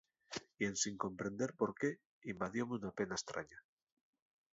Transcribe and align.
Y 0.57 0.65
ensin 0.65 0.97
comprender 0.97 1.53
por 1.53 1.75
qué, 1.75 1.99
invadióme 2.23 2.77
una 2.77 2.89
pena 2.91 3.13
estraña. 3.13 3.63